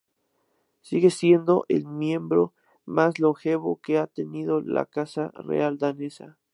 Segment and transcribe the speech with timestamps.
[0.81, 2.55] Sigue siendo el miembro
[2.85, 6.39] más longevo que ha tenido de la Casa Real Danesa.